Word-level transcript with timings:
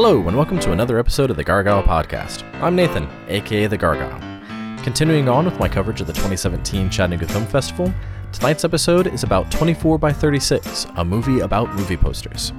Hello, 0.00 0.28
and 0.28 0.36
welcome 0.36 0.60
to 0.60 0.70
another 0.70 0.96
episode 0.96 1.28
of 1.28 1.36
the 1.36 1.42
Gargyle 1.42 1.82
Podcast. 1.82 2.44
I'm 2.62 2.76
Nathan, 2.76 3.08
aka 3.26 3.66
The 3.66 3.76
Gargyle. 3.76 4.20
Continuing 4.84 5.28
on 5.28 5.44
with 5.44 5.58
my 5.58 5.68
coverage 5.68 6.00
of 6.00 6.06
the 6.06 6.12
2017 6.12 6.88
Chattanooga 6.88 7.26
Film 7.26 7.44
Festival, 7.46 7.92
tonight's 8.30 8.62
episode 8.62 9.08
is 9.08 9.24
about 9.24 9.50
24 9.50 9.98
by 9.98 10.12
36, 10.12 10.86
a 10.98 11.04
movie 11.04 11.40
about 11.40 11.74
movie 11.74 11.96
posters. 11.96 12.52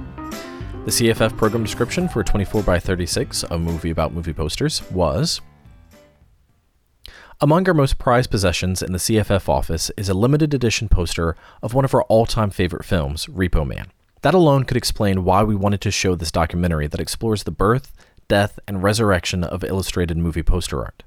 The 0.84 0.90
CFF 0.90 1.34
program 1.38 1.64
description 1.64 2.10
for 2.10 2.22
24 2.22 2.62
by 2.62 2.78
36, 2.78 3.44
a 3.44 3.58
movie 3.58 3.88
about 3.88 4.12
movie 4.12 4.34
posters, 4.34 4.82
was 4.90 5.40
Among 7.40 7.66
our 7.66 7.72
most 7.72 7.98
prized 7.98 8.30
possessions 8.30 8.82
in 8.82 8.92
the 8.92 8.98
CFF 8.98 9.48
office 9.48 9.90
is 9.96 10.10
a 10.10 10.14
limited 10.14 10.52
edition 10.52 10.90
poster 10.90 11.36
of 11.62 11.72
one 11.72 11.86
of 11.86 11.94
our 11.94 12.02
all 12.02 12.26
time 12.26 12.50
favorite 12.50 12.84
films, 12.84 13.24
Repo 13.28 13.66
Man. 13.66 13.92
That 14.22 14.34
alone 14.34 14.64
could 14.64 14.76
explain 14.76 15.24
why 15.24 15.42
we 15.42 15.54
wanted 15.54 15.80
to 15.82 15.90
show 15.90 16.14
this 16.14 16.30
documentary 16.30 16.86
that 16.86 17.00
explores 17.00 17.44
the 17.44 17.50
birth, 17.50 17.92
death, 18.28 18.58
and 18.68 18.82
resurrection 18.82 19.42
of 19.44 19.64
illustrated 19.64 20.18
movie 20.18 20.42
poster 20.42 20.80
art. 20.80 21.02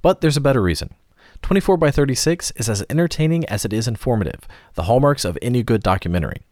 But 0.00 0.20
there's 0.20 0.38
a 0.38 0.40
better 0.42 0.62
reason. 0.62 0.94
24 1.42 1.76
by 1.76 1.90
36 1.90 2.52
is 2.56 2.68
as 2.68 2.84
entertaining 2.88 3.44
as 3.46 3.64
it 3.64 3.72
is 3.72 3.86
informative, 3.86 4.48
the 4.74 4.84
hallmarks 4.84 5.24
of 5.24 5.36
any 5.42 5.62
good 5.62 5.82
documentary. 5.82 6.42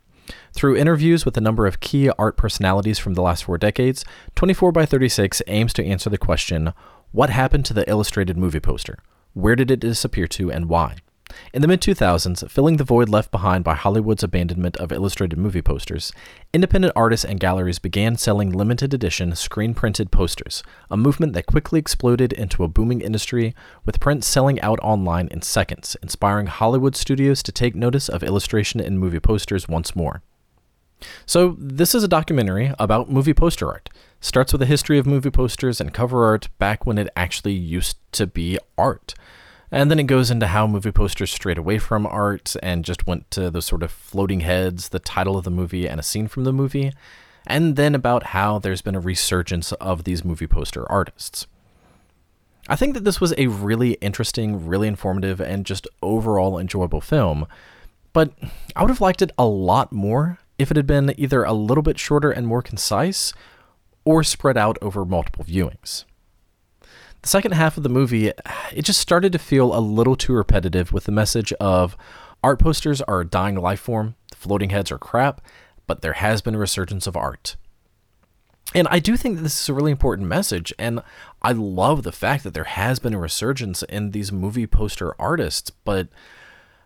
Through 0.52 0.77
interviews 0.77 1.24
with 1.24 1.37
a 1.37 1.41
number 1.41 1.66
of 1.66 1.80
key 1.80 2.10
art 2.18 2.37
personalities 2.37 2.98
from 2.98 3.15
the 3.15 3.23
last 3.23 3.45
four 3.45 3.59
decades, 3.59 4.05
24 4.34 4.73
by 4.73 4.87
36 4.87 5.43
aims 5.46 5.73
to 5.73 5.84
answer 5.84 6.10
the 6.10 6.18
question 6.18 6.73
what 7.12 7.30
happened 7.30 7.65
to 7.66 7.74
the 7.74 7.88
illustrated 7.88 8.37
movie 8.37 8.60
poster? 8.60 8.98
Where 9.32 9.57
did 9.57 9.71
it 9.71 9.80
disappear 9.80 10.27
to 10.29 10.51
and 10.51 10.68
why? 10.68 10.96
In 11.52 11.62
the 11.62 11.69
mid 11.69 11.80
2000s, 11.80 12.51
filling 12.51 12.77
the 12.77 12.84
void 12.84 13.09
left 13.09 13.30
behind 13.30 13.65
by 13.65 13.74
Hollywood's 13.74 14.23
abandonment 14.23 14.77
of 14.79 14.93
illustrated 14.93 15.38
movie 15.38 15.62
posters, 15.62 16.12
independent 16.52 16.93
artists 16.97 17.24
and 17.24 17.41
galleries 17.41 17.79
began 17.79 18.16
selling 18.16 18.51
limited 18.51 18.93
edition 18.93 19.34
screen 19.34 19.74
printed 19.74 20.10
posters, 20.10 20.62
a 20.90 20.96
movement 20.96 21.32
that 21.32 21.46
quickly 21.46 21.79
exploded 21.79 22.32
into 22.32 22.65
a 22.65 22.68
booming 22.68 23.01
industry, 23.01 23.55
with 23.85 24.01
prints 24.01 24.27
selling 24.27 24.60
out 24.60 24.79
online 24.82 25.29
in 25.29 25.43
seconds, 25.43 25.96
inspiring 26.02 26.46
Hollywood 26.46 26.96
studios 26.96 27.43
to 27.43 27.52
take 27.52 27.74
notice 27.74 28.09
of 28.09 28.23
illustration 28.23 28.80
in 28.80 28.99
movie 28.99 29.21
posters 29.21 29.68
once 29.68 29.95
more. 29.95 30.23
So, 31.27 31.57
this 31.59 31.95
is 31.95 32.02
a 32.02 32.09
documentary 32.09 32.73
about 32.79 33.10
movie 33.10 33.35
poster 33.35 33.68
art. 33.68 33.90
Starts 34.21 34.52
with 34.52 34.62
a 34.62 34.66
history 34.66 34.99
of 34.99 35.07
movie 35.07 35.30
posters 35.30 35.80
and 35.80 35.93
cover 35.93 36.24
art 36.24 36.49
back 36.59 36.87
when 36.87 36.99
it 36.99 37.10
actually 37.15 37.52
used 37.52 37.99
to 38.12 38.27
be 38.27 38.59
art. 38.79 39.15
And 39.70 39.90
then 39.90 39.98
it 39.98 40.04
goes 40.04 40.30
into 40.30 40.46
how 40.48 40.66
movie 40.66 40.93
posters 40.93 41.32
strayed 41.32 41.59
away 41.59 41.79
from 41.79 42.07
art 42.07 42.54
and 42.62 42.84
just 42.84 43.07
went 43.07 43.30
to 43.32 43.51
those 43.51 43.66
sort 43.66 43.82
of 43.82 43.90
floating 43.90 44.40
heads, 44.40 44.90
the 44.90 44.98
title 44.98 45.37
of 45.37 45.45
the 45.45 45.51
movie, 45.51 45.88
and 45.88 45.98
a 45.98 46.02
scene 46.02 46.29
from 46.29 46.45
the 46.45 46.52
movie. 46.52 46.93
And 47.46 47.76
then 47.76 47.95
about 47.95 48.24
how 48.29 48.59
there's 48.59 48.82
been 48.82 48.95
a 48.95 49.01
resurgence 49.01 49.73
of 49.73 50.04
these 50.04 50.24
movie 50.24 50.46
poster 50.46 50.90
artists. 50.90 51.46
I 52.68 52.76
think 52.76 52.95
that 52.95 53.04
this 53.04 53.21
was 53.21 53.34
a 53.37 53.48
really 53.48 53.93
interesting, 53.95 54.66
really 54.66 54.88
informative, 54.88 55.40
and 55.40 55.66
just 55.66 55.87
overall 56.02 56.59
enjoyable 56.59 57.02
film. 57.02 57.46
But 58.12 58.32
I 58.74 58.82
would 58.82 58.90
have 58.90 59.01
liked 59.01 59.21
it 59.21 59.32
a 59.37 59.45
lot 59.45 59.93
more 59.93 60.38
if 60.59 60.71
it 60.71 60.76
had 60.76 60.87
been 60.87 61.12
either 61.18 61.43
a 61.43 61.52
little 61.52 61.82
bit 61.82 61.99
shorter 61.99 62.30
and 62.30 62.46
more 62.46 62.62
concise, 62.62 63.34
or 64.04 64.22
spread 64.22 64.56
out 64.56 64.78
over 64.81 65.04
multiple 65.04 65.44
viewings. 65.44 66.04
The 67.25 67.31
second 67.31 67.53
half 67.53 67.78
of 67.78 67.83
the 67.83 67.89
movie, 67.89 68.28
it 68.71 68.83
just 68.83 69.00
started 69.00 69.33
to 69.33 69.39
feel 69.39 69.75
a 69.75 69.81
little 69.81 70.15
too 70.15 70.34
repetitive 70.34 70.93
with 70.93 71.05
the 71.05 71.11
message 71.11 71.55
of 71.55 71.97
art 72.43 72.59
posters 72.59 73.00
are 73.00 73.22
a 73.22 73.27
dying 73.27 73.55
life 73.55 73.81
form, 73.81 74.17
floating 74.34 74.69
heads 74.69 74.93
are 74.93 74.99
crap, 74.99 75.41
but 75.87 76.03
there 76.03 76.12
has 76.12 76.43
been 76.43 76.55
a 76.55 76.59
resurgence 76.59 77.06
of 77.06 77.17
art. 77.17 77.56
And 78.75 78.87
I 78.89 78.99
do 78.99 79.17
think 79.17 79.37
that 79.37 79.43
this 79.43 79.59
is 79.59 79.71
a 79.71 79.72
really 79.72 79.91
important 79.91 80.28
message, 80.28 80.75
and 80.78 81.00
I 81.41 81.53
love 81.53 82.03
the 82.03 82.12
fact 82.12 82.45
that 82.45 82.53
there 82.53 82.65
has 82.65 82.99
been 82.99 83.15
a 83.15 83.19
resurgence 83.19 83.83
in 83.84 84.11
these 84.11 84.31
movie 84.31 84.67
poster 84.67 85.19
artists, 85.19 85.71
but 85.71 86.09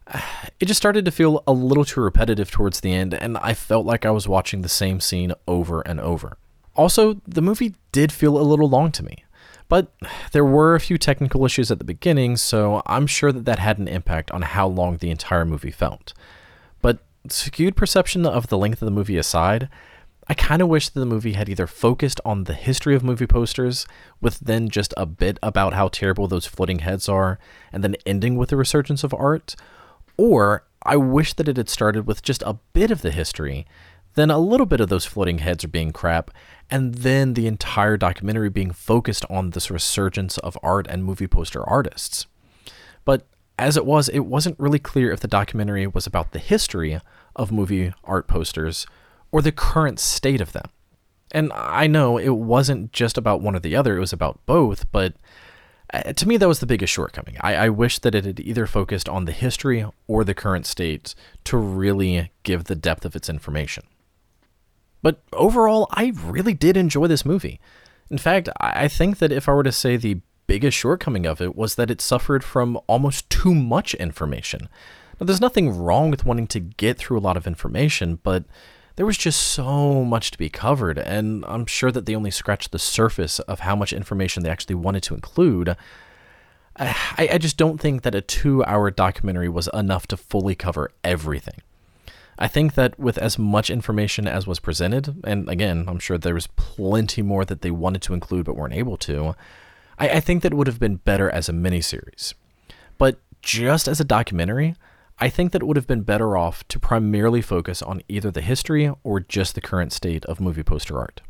it 0.60 0.66
just 0.66 0.78
started 0.78 1.04
to 1.04 1.10
feel 1.10 1.42
a 1.48 1.52
little 1.52 1.84
too 1.84 2.00
repetitive 2.00 2.52
towards 2.52 2.78
the 2.78 2.94
end, 2.94 3.12
and 3.12 3.38
I 3.38 3.54
felt 3.54 3.86
like 3.86 4.06
I 4.06 4.12
was 4.12 4.28
watching 4.28 4.62
the 4.62 4.68
same 4.68 5.00
scene 5.00 5.32
over 5.48 5.80
and 5.80 5.98
over. 5.98 6.38
Also, 6.76 7.20
the 7.26 7.42
movie 7.42 7.74
did 7.90 8.12
feel 8.12 8.38
a 8.38 8.46
little 8.46 8.68
long 8.68 8.92
to 8.92 9.04
me. 9.04 9.24
But 9.68 9.92
there 10.32 10.44
were 10.44 10.74
a 10.74 10.80
few 10.80 10.98
technical 10.98 11.44
issues 11.44 11.70
at 11.70 11.78
the 11.78 11.84
beginning, 11.84 12.36
so 12.36 12.82
I'm 12.86 13.06
sure 13.06 13.32
that 13.32 13.44
that 13.44 13.58
had 13.58 13.78
an 13.78 13.88
impact 13.88 14.30
on 14.30 14.42
how 14.42 14.66
long 14.66 14.96
the 14.96 15.10
entire 15.10 15.44
movie 15.44 15.70
felt. 15.70 16.14
But 16.80 16.98
skewed 17.28 17.76
perception 17.76 18.24
of 18.24 18.48
the 18.48 18.58
length 18.58 18.80
of 18.80 18.86
the 18.86 18.92
movie 18.92 19.18
aside, 19.18 19.68
I 20.26 20.34
kind 20.34 20.60
of 20.60 20.68
wish 20.68 20.88
that 20.88 21.00
the 21.00 21.06
movie 21.06 21.32
had 21.32 21.48
either 21.48 21.66
focused 21.66 22.20
on 22.24 22.44
the 22.44 22.54
history 22.54 22.94
of 22.94 23.02
movie 23.02 23.26
posters, 23.26 23.86
with 24.20 24.40
then 24.40 24.68
just 24.68 24.92
a 24.96 25.06
bit 25.06 25.38
about 25.42 25.72
how 25.72 25.88
terrible 25.88 26.28
those 26.28 26.46
floating 26.46 26.80
heads 26.80 27.08
are, 27.08 27.38
and 27.72 27.82
then 27.82 27.96
ending 28.04 28.36
with 28.36 28.50
the 28.50 28.56
resurgence 28.56 29.04
of 29.04 29.14
art, 29.14 29.54
or 30.16 30.64
I 30.82 30.96
wish 30.96 31.32
that 31.34 31.48
it 31.48 31.56
had 31.56 31.68
started 31.68 32.06
with 32.06 32.22
just 32.22 32.42
a 32.42 32.58
bit 32.72 32.90
of 32.90 33.02
the 33.02 33.10
history, 33.10 33.66
then 34.18 34.30
a 34.30 34.38
little 34.38 34.66
bit 34.66 34.80
of 34.80 34.88
those 34.88 35.04
floating 35.04 35.38
heads 35.38 35.64
are 35.64 35.68
being 35.68 35.92
crap, 35.92 36.30
and 36.70 36.96
then 36.96 37.34
the 37.34 37.46
entire 37.46 37.96
documentary 37.96 38.50
being 38.50 38.72
focused 38.72 39.24
on 39.30 39.50
this 39.50 39.70
resurgence 39.70 40.38
of 40.38 40.58
art 40.62 40.86
and 40.88 41.04
movie 41.04 41.26
poster 41.26 41.62
artists. 41.62 42.26
But 43.04 43.26
as 43.58 43.76
it 43.76 43.86
was, 43.86 44.08
it 44.08 44.20
wasn't 44.20 44.58
really 44.58 44.78
clear 44.78 45.10
if 45.10 45.20
the 45.20 45.28
documentary 45.28 45.86
was 45.86 46.06
about 46.06 46.32
the 46.32 46.38
history 46.38 47.00
of 47.34 47.52
movie 47.52 47.92
art 48.04 48.28
posters 48.28 48.86
or 49.32 49.42
the 49.42 49.52
current 49.52 49.98
state 49.98 50.40
of 50.40 50.52
them. 50.52 50.70
And 51.32 51.52
I 51.52 51.86
know 51.86 52.18
it 52.18 52.30
wasn't 52.30 52.92
just 52.92 53.18
about 53.18 53.40
one 53.40 53.54
or 53.54 53.60
the 53.60 53.76
other, 53.76 53.96
it 53.96 54.00
was 54.00 54.12
about 54.12 54.40
both, 54.46 54.90
but 54.92 55.14
uh, 55.92 56.12
to 56.12 56.28
me, 56.28 56.36
that 56.36 56.48
was 56.48 56.60
the 56.60 56.66
biggest 56.66 56.92
shortcoming. 56.92 57.36
I, 57.40 57.54
I 57.54 57.68
wish 57.68 57.98
that 58.00 58.14
it 58.14 58.24
had 58.24 58.40
either 58.40 58.66
focused 58.66 59.08
on 59.08 59.24
the 59.24 59.32
history 59.32 59.86
or 60.06 60.24
the 60.24 60.34
current 60.34 60.66
state 60.66 61.14
to 61.44 61.56
really 61.56 62.30
give 62.42 62.64
the 62.64 62.74
depth 62.74 63.04
of 63.04 63.16
its 63.16 63.28
information. 63.28 63.84
But 65.02 65.22
overall, 65.32 65.86
I 65.92 66.12
really 66.24 66.54
did 66.54 66.76
enjoy 66.76 67.06
this 67.06 67.24
movie. 67.24 67.60
In 68.10 68.18
fact, 68.18 68.48
I 68.60 68.88
think 68.88 69.18
that 69.18 69.32
if 69.32 69.48
I 69.48 69.52
were 69.52 69.62
to 69.62 69.72
say 69.72 69.96
the 69.96 70.20
biggest 70.46 70.76
shortcoming 70.76 71.26
of 71.26 71.40
it 71.40 71.54
was 71.54 71.74
that 71.74 71.90
it 71.90 72.00
suffered 72.00 72.42
from 72.42 72.78
almost 72.86 73.28
too 73.30 73.54
much 73.54 73.94
information. 73.94 74.68
Now, 75.20 75.26
there's 75.26 75.40
nothing 75.40 75.76
wrong 75.76 76.10
with 76.10 76.24
wanting 76.24 76.46
to 76.48 76.60
get 76.60 76.96
through 76.96 77.18
a 77.18 77.20
lot 77.20 77.36
of 77.36 77.46
information, 77.46 78.18
but 78.22 78.44
there 78.96 79.06
was 79.06 79.18
just 79.18 79.40
so 79.40 80.04
much 80.04 80.30
to 80.32 80.38
be 80.38 80.48
covered, 80.48 80.98
and 80.98 81.44
I'm 81.46 81.66
sure 81.66 81.92
that 81.92 82.06
they 82.06 82.16
only 82.16 82.32
scratched 82.32 82.72
the 82.72 82.80
surface 82.80 83.38
of 83.40 83.60
how 83.60 83.76
much 83.76 83.92
information 83.92 84.42
they 84.42 84.50
actually 84.50 84.74
wanted 84.74 85.04
to 85.04 85.14
include. 85.14 85.76
I, 86.76 87.28
I 87.32 87.38
just 87.38 87.56
don't 87.56 87.80
think 87.80 88.02
that 88.02 88.14
a 88.14 88.20
two 88.20 88.64
hour 88.64 88.90
documentary 88.90 89.48
was 89.48 89.68
enough 89.74 90.06
to 90.08 90.16
fully 90.16 90.54
cover 90.54 90.90
everything. 91.04 91.60
I 92.38 92.46
think 92.46 92.74
that 92.74 92.98
with 92.98 93.18
as 93.18 93.38
much 93.38 93.68
information 93.68 94.28
as 94.28 94.46
was 94.46 94.60
presented, 94.60 95.20
and 95.24 95.48
again, 95.48 95.86
I'm 95.88 95.98
sure 95.98 96.16
there 96.16 96.34
was 96.34 96.46
plenty 96.46 97.20
more 97.20 97.44
that 97.44 97.62
they 97.62 97.72
wanted 97.72 98.00
to 98.02 98.14
include 98.14 98.46
but 98.46 98.54
weren't 98.54 98.74
able 98.74 98.96
to, 98.98 99.34
I, 99.98 100.08
I 100.08 100.20
think 100.20 100.42
that 100.42 100.54
would 100.54 100.68
have 100.68 100.78
been 100.78 100.96
better 100.96 101.28
as 101.28 101.48
a 101.48 101.52
miniseries. 101.52 102.34
But 102.96 103.20
just 103.42 103.88
as 103.88 104.00
a 104.00 104.04
documentary, 104.04 104.76
I 105.18 105.28
think 105.28 105.50
that 105.50 105.62
it 105.62 105.64
would 105.64 105.76
have 105.76 105.88
been 105.88 106.02
better 106.02 106.36
off 106.36 106.66
to 106.68 106.78
primarily 106.78 107.42
focus 107.42 107.82
on 107.82 108.02
either 108.08 108.30
the 108.30 108.40
history 108.40 108.92
or 109.02 109.18
just 109.18 109.56
the 109.56 109.60
current 109.60 109.92
state 109.92 110.24
of 110.26 110.40
movie 110.40 110.62
poster 110.62 110.96
art. 110.96 111.22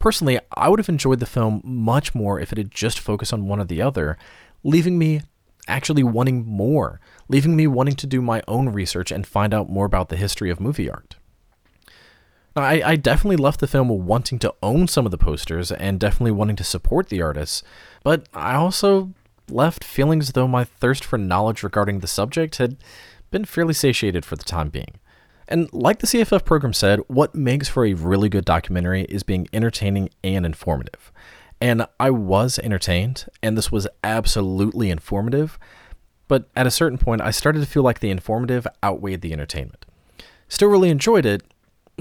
Personally, 0.00 0.40
I 0.56 0.68
would 0.68 0.80
have 0.80 0.88
enjoyed 0.88 1.20
the 1.20 1.26
film 1.26 1.62
much 1.64 2.12
more 2.12 2.40
if 2.40 2.50
it 2.50 2.58
had 2.58 2.72
just 2.72 2.98
focused 2.98 3.32
on 3.32 3.46
one 3.46 3.60
or 3.60 3.64
the 3.64 3.80
other, 3.80 4.18
leaving 4.64 4.98
me 4.98 5.22
actually 5.68 6.02
wanting 6.02 6.46
more, 6.46 7.00
leaving 7.28 7.56
me 7.56 7.66
wanting 7.66 7.96
to 7.96 8.06
do 8.06 8.20
my 8.20 8.42
own 8.46 8.68
research 8.68 9.10
and 9.10 9.26
find 9.26 9.54
out 9.54 9.70
more 9.70 9.86
about 9.86 10.08
the 10.08 10.16
history 10.16 10.50
of 10.50 10.60
movie 10.60 10.90
art. 10.90 11.16
Now, 12.56 12.62
I, 12.62 12.90
I 12.90 12.96
definitely 12.96 13.36
left 13.36 13.60
the 13.60 13.66
film 13.66 13.88
wanting 14.06 14.38
to 14.40 14.54
own 14.62 14.86
some 14.86 15.04
of 15.04 15.10
the 15.10 15.18
posters 15.18 15.72
and 15.72 15.98
definitely 15.98 16.32
wanting 16.32 16.56
to 16.56 16.64
support 16.64 17.08
the 17.08 17.22
artists, 17.22 17.62
but 18.04 18.28
I 18.32 18.54
also 18.54 19.12
left 19.50 19.84
feeling 19.84 20.20
as 20.20 20.32
though 20.32 20.48
my 20.48 20.64
thirst 20.64 21.04
for 21.04 21.18
knowledge 21.18 21.62
regarding 21.62 22.00
the 22.00 22.06
subject 22.06 22.56
had 22.56 22.76
been 23.30 23.44
fairly 23.44 23.74
satiated 23.74 24.24
for 24.24 24.36
the 24.36 24.44
time 24.44 24.68
being. 24.68 25.00
And 25.48 25.70
like 25.72 25.98
the 25.98 26.06
CFF 26.06 26.44
program 26.44 26.72
said, 26.72 27.00
what 27.08 27.34
makes 27.34 27.68
for 27.68 27.84
a 27.84 27.94
really 27.94 28.28
good 28.28 28.44
documentary 28.44 29.02
is 29.04 29.22
being 29.22 29.48
entertaining 29.52 30.08
and 30.22 30.46
informative. 30.46 31.12
And 31.64 31.86
I 31.98 32.10
was 32.10 32.58
entertained, 32.58 33.24
and 33.42 33.56
this 33.56 33.72
was 33.72 33.88
absolutely 34.04 34.90
informative. 34.90 35.58
But 36.28 36.50
at 36.54 36.66
a 36.66 36.70
certain 36.70 36.98
point, 36.98 37.22
I 37.22 37.30
started 37.30 37.60
to 37.60 37.66
feel 37.66 37.82
like 37.82 38.00
the 38.00 38.10
informative 38.10 38.66
outweighed 38.84 39.22
the 39.22 39.32
entertainment. 39.32 39.86
Still 40.46 40.68
really 40.68 40.90
enjoyed 40.90 41.24
it, 41.24 41.42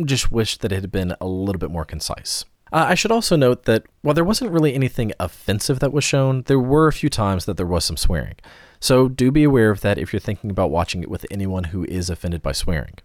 just 0.03 0.33
wished 0.33 0.59
that 0.59 0.73
it 0.73 0.81
had 0.81 0.91
been 0.91 1.15
a 1.21 1.27
little 1.27 1.61
bit 1.61 1.71
more 1.71 1.85
concise. 1.85 2.43
Uh, 2.73 2.87
I 2.89 2.95
should 2.95 3.13
also 3.13 3.37
note 3.37 3.63
that 3.63 3.85
while 4.01 4.13
there 4.13 4.25
wasn't 4.25 4.51
really 4.51 4.75
anything 4.75 5.13
offensive 5.17 5.79
that 5.79 5.93
was 5.93 6.03
shown, 6.03 6.41
there 6.47 6.59
were 6.59 6.89
a 6.89 6.93
few 6.93 7.09
times 7.09 7.45
that 7.45 7.55
there 7.55 7.65
was 7.65 7.85
some 7.85 7.95
swearing. 7.95 8.35
So 8.81 9.07
do 9.07 9.31
be 9.31 9.45
aware 9.45 9.71
of 9.71 9.79
that 9.79 9.97
if 9.97 10.11
you're 10.11 10.19
thinking 10.19 10.51
about 10.51 10.71
watching 10.71 11.03
it 11.03 11.09
with 11.09 11.25
anyone 11.31 11.63
who 11.63 11.85
is 11.85 12.09
offended 12.09 12.41
by 12.41 12.51
swearing. 12.51 12.95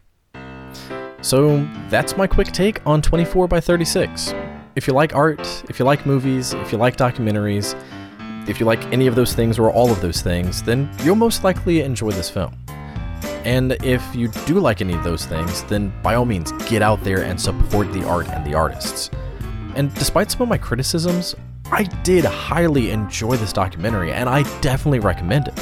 So 1.20 1.64
that's 1.88 2.16
my 2.16 2.26
quick 2.26 2.48
take 2.48 2.84
on 2.84 3.00
24 3.00 3.46
by 3.46 3.60
36. 3.60 4.34
If 4.76 4.86
you 4.86 4.92
like 4.92 5.14
art, 5.14 5.40
if 5.68 5.78
you 5.78 5.84
like 5.84 6.06
movies, 6.06 6.52
if 6.54 6.72
you 6.72 6.78
like 6.78 6.96
documentaries, 6.96 7.74
if 8.48 8.60
you 8.60 8.66
like 8.66 8.82
any 8.92 9.06
of 9.06 9.14
those 9.14 9.34
things 9.34 9.58
or 9.58 9.70
all 9.70 9.90
of 9.90 10.00
those 10.00 10.20
things, 10.22 10.62
then 10.62 10.90
you'll 11.02 11.16
most 11.16 11.44
likely 11.44 11.80
enjoy 11.80 12.10
this 12.10 12.30
film. 12.30 12.56
And 13.44 13.72
if 13.84 14.02
you 14.14 14.28
do 14.46 14.60
like 14.60 14.80
any 14.80 14.94
of 14.94 15.04
those 15.04 15.26
things, 15.26 15.64
then 15.64 15.92
by 16.02 16.14
all 16.14 16.24
means, 16.24 16.52
get 16.68 16.82
out 16.82 17.02
there 17.02 17.22
and 17.22 17.40
support 17.40 17.92
the 17.92 18.04
art 18.04 18.28
and 18.28 18.44
the 18.44 18.54
artists. 18.54 19.10
And 19.74 19.92
despite 19.94 20.30
some 20.30 20.42
of 20.42 20.48
my 20.48 20.58
criticisms, 20.58 21.34
I 21.70 21.84
did 22.02 22.24
highly 22.24 22.90
enjoy 22.90 23.36
this 23.36 23.52
documentary 23.52 24.12
and 24.12 24.28
I 24.28 24.42
definitely 24.60 25.00
recommend 25.00 25.48
it. 25.48 25.58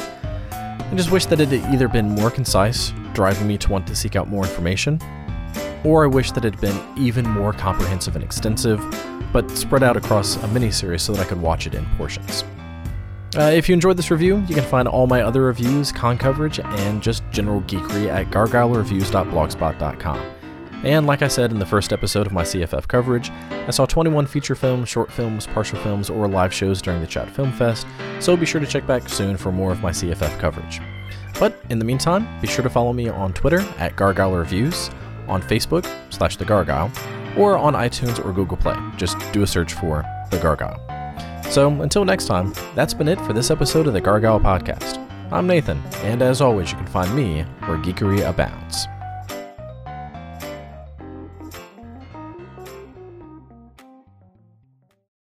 I 0.53 0.93
just 0.94 1.11
wish 1.11 1.26
that 1.26 1.41
it 1.41 1.49
had 1.49 1.75
either 1.75 1.88
been 1.88 2.08
more 2.08 2.31
concise, 2.31 2.93
driving 3.12 3.49
me 3.49 3.58
to 3.58 3.70
want 3.70 3.87
to 3.88 3.97
seek 3.97 4.14
out 4.14 4.29
more 4.29 4.44
information, 4.44 5.00
or 5.86 6.04
I 6.04 6.08
wish 6.08 6.32
that 6.32 6.44
it 6.44 6.54
had 6.54 6.60
been 6.60 6.98
even 6.98 7.28
more 7.30 7.52
comprehensive 7.52 8.16
and 8.16 8.24
extensive, 8.24 8.80
but 9.32 9.48
spread 9.52 9.82
out 9.82 9.96
across 9.96 10.36
a 10.36 10.48
miniseries 10.48 11.00
so 11.00 11.12
that 11.12 11.24
I 11.24 11.28
could 11.28 11.40
watch 11.40 11.66
it 11.66 11.74
in 11.74 11.86
portions. 11.96 12.44
Uh, 13.36 13.52
if 13.54 13.68
you 13.68 13.74
enjoyed 13.74 13.96
this 13.96 14.10
review, 14.10 14.42
you 14.48 14.54
can 14.54 14.64
find 14.64 14.88
all 14.88 15.06
my 15.06 15.22
other 15.22 15.42
reviews, 15.42 15.92
con 15.92 16.18
coverage, 16.18 16.58
and 16.58 17.02
just 17.02 17.22
general 17.30 17.60
geekery 17.62 18.08
at 18.08 18.30
gargylereviews.blogspot.com. 18.30 20.32
And 20.82 21.06
like 21.06 21.22
I 21.22 21.28
said 21.28 21.50
in 21.50 21.58
the 21.58 21.66
first 21.66 21.92
episode 21.92 22.26
of 22.26 22.32
my 22.32 22.42
CFF 22.42 22.88
coverage, 22.88 23.30
I 23.50 23.70
saw 23.70 23.86
21 23.86 24.26
feature 24.26 24.54
films, 24.54 24.88
short 24.88 25.12
films, 25.12 25.46
partial 25.46 25.78
films, 25.80 26.10
or 26.10 26.28
live 26.28 26.52
shows 26.52 26.82
during 26.82 27.00
the 27.00 27.06
Chat 27.06 27.30
Film 27.30 27.52
Fest, 27.52 27.86
so 28.20 28.36
be 28.36 28.46
sure 28.46 28.60
to 28.60 28.66
check 28.66 28.86
back 28.86 29.08
soon 29.08 29.36
for 29.36 29.52
more 29.52 29.72
of 29.72 29.82
my 29.82 29.90
CFF 29.90 30.38
coverage. 30.38 30.80
But 31.38 31.60
in 31.68 31.78
the 31.78 31.84
meantime, 31.84 32.26
be 32.40 32.46
sure 32.46 32.62
to 32.62 32.70
follow 32.70 32.92
me 32.92 33.08
on 33.08 33.32
Twitter 33.32 33.60
at 33.78 33.96
Gargyle 33.96 34.38
Reviews, 34.38 34.90
on 35.28 35.43
Facebook 35.43 35.87
slash 36.12 36.37
The 36.37 36.44
Gargyle, 36.44 36.90
or 37.37 37.56
on 37.56 37.75
iTunes 37.75 38.25
or 38.25 38.32
Google 38.32 38.56
Play. 38.56 38.76
Just 38.96 39.19
do 39.32 39.43
a 39.43 39.46
search 39.46 39.75
for 39.75 40.05
The 40.31 40.38
Gargyle. 40.38 40.81
So 41.50 41.69
until 41.82 42.05
next 42.05 42.26
time, 42.26 42.52
that's 42.75 42.94
been 42.94 43.08
it 43.08 43.20
for 43.20 43.32
this 43.32 43.50
episode 43.50 43.87
of 43.87 43.93
the 43.93 44.00
Gargyle 44.00 44.40
Podcast. 44.40 45.02
I'm 45.31 45.46
Nathan, 45.46 45.82
and 46.02 46.23
as 46.23 46.40
always, 46.40 46.70
you 46.70 46.76
can 46.76 46.87
find 46.87 47.14
me 47.14 47.43
where 47.67 47.78
geekery 47.78 48.28
abounds. 48.28 48.87